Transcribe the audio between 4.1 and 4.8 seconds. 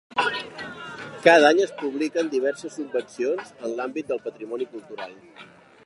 del patrimoni